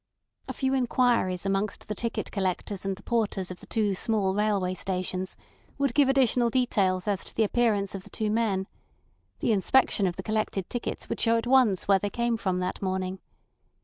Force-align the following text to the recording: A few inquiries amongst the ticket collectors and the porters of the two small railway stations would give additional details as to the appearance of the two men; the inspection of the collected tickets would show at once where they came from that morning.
A 0.47 0.53
few 0.53 0.73
inquiries 0.73 1.45
amongst 1.45 1.87
the 1.87 1.93
ticket 1.93 2.31
collectors 2.31 2.85
and 2.85 2.95
the 2.95 3.03
porters 3.03 3.51
of 3.51 3.59
the 3.59 3.67
two 3.67 3.93
small 3.93 4.33
railway 4.33 4.73
stations 4.73 5.37
would 5.77 5.93
give 5.93 6.09
additional 6.09 6.49
details 6.49 7.07
as 7.07 7.23
to 7.23 7.35
the 7.35 7.43
appearance 7.43 7.93
of 7.93 8.01
the 8.03 8.09
two 8.09 8.31
men; 8.31 8.65
the 9.41 9.51
inspection 9.51 10.07
of 10.07 10.15
the 10.15 10.23
collected 10.23 10.67
tickets 10.71 11.07
would 11.07 11.19
show 11.21 11.37
at 11.37 11.45
once 11.45 11.87
where 11.87 11.99
they 11.99 12.09
came 12.09 12.35
from 12.35 12.57
that 12.57 12.81
morning. 12.81 13.19